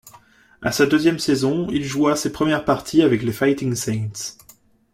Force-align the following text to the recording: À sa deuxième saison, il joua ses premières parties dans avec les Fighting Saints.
À 0.63 0.71
sa 0.71 0.87
deuxième 0.87 1.19
saison, 1.19 1.67
il 1.69 1.83
joua 1.83 2.15
ses 2.15 2.31
premières 2.31 2.65
parties 2.65 2.97
dans 3.01 3.05
avec 3.05 3.21
les 3.21 3.31
Fighting 3.31 3.75
Saints. 3.75 4.35